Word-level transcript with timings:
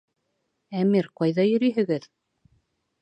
Әмир, 0.79 1.09
ҡайҙа 1.21 1.45
йөрөйһөгөҙ? 1.51 2.09